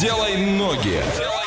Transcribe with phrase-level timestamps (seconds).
[0.00, 1.02] делай ноги.
[1.16, 1.43] Давайте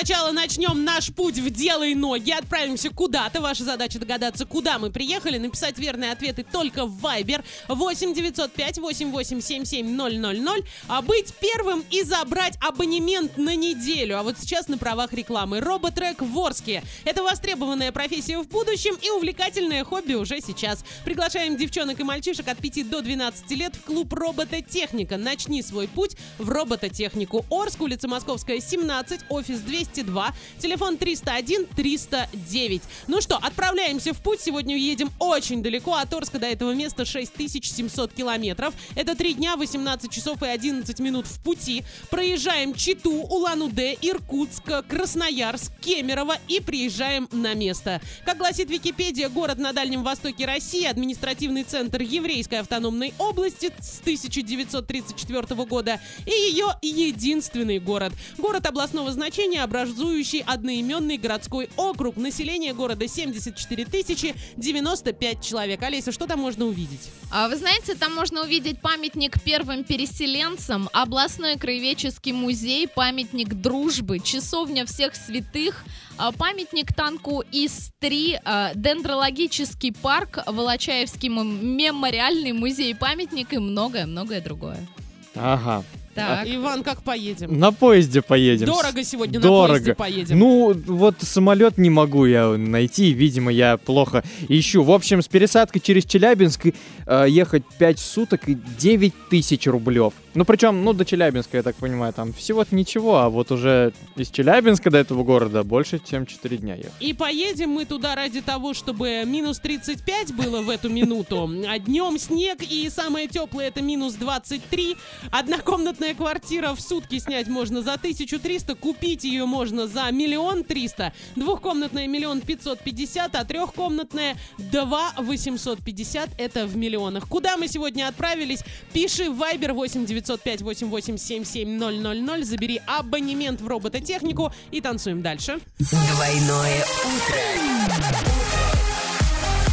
[0.00, 2.30] сначала начнем наш путь в дело и ноги.
[2.30, 3.42] Отправимся куда-то.
[3.42, 5.36] Ваша задача догадаться, куда мы приехали.
[5.36, 10.64] Написать верные ответы только в Viber 8 905 8877 000.
[10.88, 14.18] А быть первым и забрать абонемент на неделю.
[14.18, 15.60] А вот сейчас на правах рекламы.
[15.60, 16.82] Роботрек в Орске.
[17.04, 20.82] Это востребованная профессия в будущем и увлекательное хобби уже сейчас.
[21.04, 25.18] Приглашаем девчонок и мальчишек от 5 до 12 лет в клуб Робототехника.
[25.18, 27.44] Начни свой путь в робототехнику.
[27.50, 32.82] Орск, улица Московская, 17, офис 202, телефон 301 309.
[33.08, 34.40] Ну что, отправляемся в путь.
[34.40, 35.94] Сегодня уедем очень далеко.
[35.94, 38.74] От Орска до этого места 6700 километров.
[38.94, 41.84] Это 3 дня, 18 часов и 11 минут в пути.
[42.10, 48.00] Проезжаем Читу, Улан-Удэ, Иркутск, Красноярск, Кемерово и приезжаем на место.
[48.24, 55.64] Как гласит Википедия, город на Дальнем Востоке России, административный центр Еврейской автономной области с 1934
[55.64, 58.12] года и ее единственный город.
[58.38, 62.16] Город областного значения, образующий одноименный городской округ.
[62.16, 65.82] Население города 74 тысячи 95 человек.
[65.82, 67.10] Олеся, что там можно увидеть?
[67.30, 74.84] А вы знаете, там можно увидеть памятник первым переселенцам, областной краеведческий музей, памятник дружбы, часовня
[74.84, 75.84] всех святых,
[76.18, 84.86] а, памятник танку ИС-3, а, дендрологический парк, Волочаевский мемориальный музей, памятник и многое-многое другое.
[85.34, 85.84] Ага.
[86.14, 86.46] Так.
[86.46, 87.58] Иван, как поедем?
[87.58, 88.66] На поезде поедем.
[88.66, 89.62] Дорого сегодня Дорого.
[89.62, 90.38] на поезде поедем.
[90.38, 94.82] Ну, вот самолет не могу я найти, видимо, я плохо ищу.
[94.82, 96.66] В общем, с пересадкой через Челябинск
[97.06, 100.12] э, ехать 5 суток и 9 тысяч рублев.
[100.34, 104.30] Ну, причем, ну, до Челябинска, я так понимаю, там всего-то ничего, а вот уже из
[104.30, 106.92] Челябинска до этого города больше, чем 4 дня ехать.
[107.00, 111.50] И поедем мы туда ради того, чтобы минус 35 было в эту минуту.
[111.68, 114.96] А днем снег и самое теплое это минус 23.
[115.32, 121.12] Однокомнатная квартира в сутки снять можно за 1300, купить ее можно за миллион триста.
[121.36, 126.30] Двухкомнатная миллион пятьсот пятьдесят, а трехкомнатная два восемьсот пятьдесят.
[126.38, 127.28] Это в миллионах.
[127.28, 128.64] Куда мы сегодня отправились?
[128.92, 132.44] Пиши в Viber 8 905 8877 000.
[132.44, 135.60] Забери абонемент в робототехнику и танцуем дальше.
[135.78, 138.00] Двойное утро.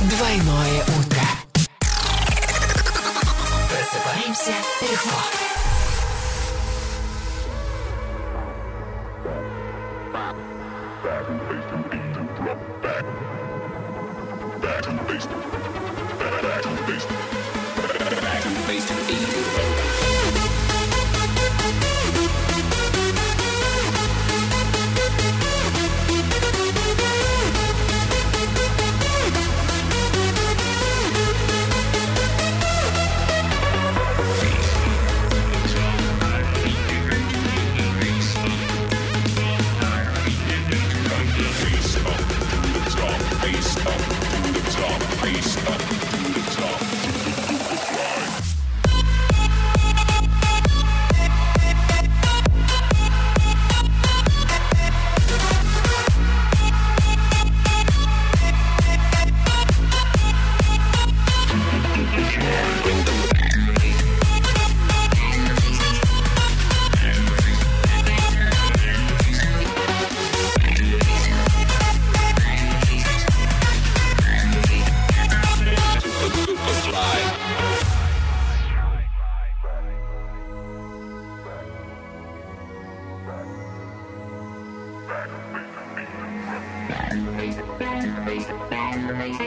[0.10, 1.22] Двойное утро.
[3.70, 5.57] Просыпаемся легко.
[14.62, 15.77] Back in the basement.
[89.10, 89.47] information.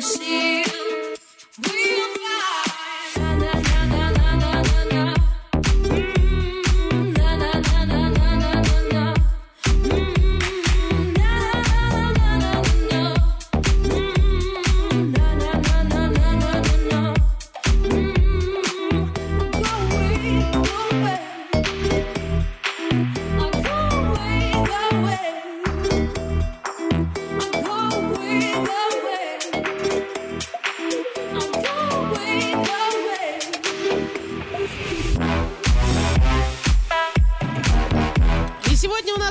[0.00, 0.59] see.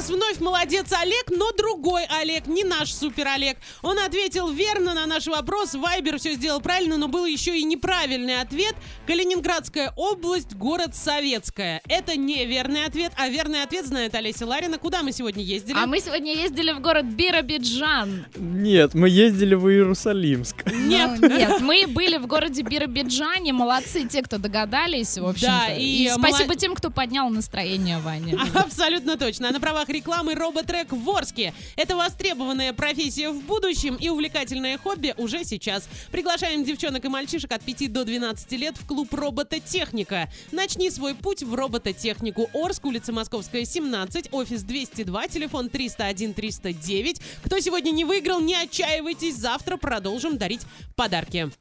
[0.10, 3.58] Нас вновь молодец Олег, но другой Олег, не наш супер Олег.
[3.82, 5.74] Он ответил верно на наш вопрос.
[5.74, 8.76] Вайбер все сделал правильно, но был еще и неправильный ответ.
[9.08, 11.82] Калининградская область, город Советская.
[11.88, 14.78] Это неверный ответ, а верный ответ знает Олеся Ларина.
[14.78, 15.78] Куда мы сегодня ездили?
[15.78, 18.26] А мы сегодня ездили в город Биробиджан.
[18.36, 20.66] Нет, мы ездили в Иерусалимск.
[20.72, 21.20] Нет.
[21.22, 23.54] Ну, нет, мы были в городе Биробиджане.
[23.54, 25.66] Молодцы те, кто догадались, в общем-то.
[25.68, 28.38] Да, и спасибо тем, кто поднял настроение Ване.
[28.54, 29.50] Абсолютно точно.
[29.50, 31.54] А на правах рекламы роботрек в Орске.
[31.76, 35.90] Это востребованная профессия в будущем и увлекательное хобби уже сейчас.
[36.10, 40.32] Приглашаем девчонок и мальчишек от 5 до 12 лет в клуб робототехника.
[40.54, 42.50] Начни свой путь в робототехнику.
[42.54, 47.22] Орск, улица Московская, 17, офис 202, телефон 301-309.
[47.44, 49.36] Кто сегодня не выиграл, не отчаивайтесь.
[49.36, 50.62] Завтра продолжим дарить
[50.96, 51.52] подарки.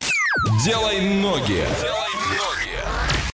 [0.65, 1.65] Делай ноги.
[1.81, 2.78] Делай ноги.